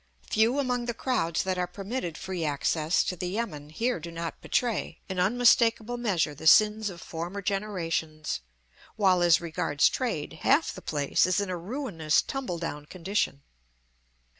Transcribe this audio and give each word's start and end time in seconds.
Few 0.31 0.57
among 0.57 0.85
the 0.85 0.95
crowds 0.95 1.43
that 1.43 1.59
are 1.59 1.67
permitted 1.67 2.17
free 2.17 2.43
access 2.43 3.03
to 3.03 3.15
the 3.15 3.29
yamen 3.29 3.69
here 3.69 3.99
do 3.99 4.09
not 4.09 4.41
betray, 4.41 4.97
in 5.07 5.19
unmistakable 5.19 5.95
measure, 5.95 6.33
the 6.33 6.47
sins 6.47 6.89
of 6.89 6.99
former 6.99 7.39
generations; 7.43 8.39
while, 8.95 9.21
as 9.21 9.39
regards 9.39 9.87
trade, 9.89 10.39
half 10.41 10.73
the 10.73 10.81
place 10.81 11.27
is 11.27 11.39
in 11.39 11.51
a 11.51 11.55
ruinous, 11.55 12.23
tumble 12.23 12.57
down 12.57 12.87
condition. 12.87 13.43